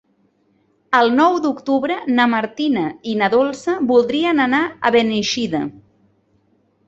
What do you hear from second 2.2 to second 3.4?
Martina i na